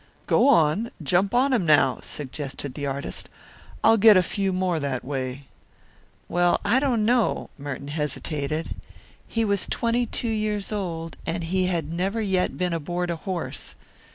[0.25, 3.29] "Go on, jump on him now," suggested the artist.
[3.83, 5.45] "I'll get a few more that way."
[6.27, 8.73] "Well, I don't know," Merton hesitated.
[9.27, 13.75] He was twenty two years old, and he had never yet been aboard a horse.